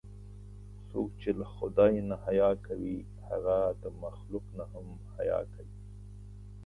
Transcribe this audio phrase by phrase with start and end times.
[0.89, 5.79] څوک چې له خدای نه حیا کوي، هغه د مخلوق نه هم حیا کوي.